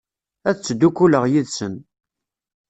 Ad 0.49 0.55
ttdukkuleɣ 0.57 1.23
yid-sen. 1.31 1.75